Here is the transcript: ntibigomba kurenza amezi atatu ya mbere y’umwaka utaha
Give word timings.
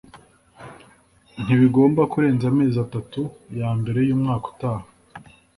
ntibigomba 1.43 2.01
kurenza 2.11 2.45
amezi 2.51 2.77
atatu 2.85 3.21
ya 3.59 3.69
mbere 3.79 3.99
y’umwaka 4.07 4.45
utaha 4.53 4.85